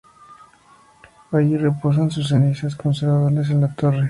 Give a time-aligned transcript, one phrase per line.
[1.31, 3.99] Allí reposan sus cenizas, conservadas en la torre.